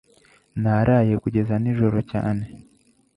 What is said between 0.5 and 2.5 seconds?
Naraye kugeza nijoro cyane.